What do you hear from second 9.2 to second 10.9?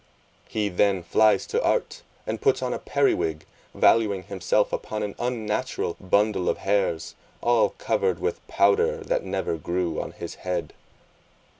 never grew on his head.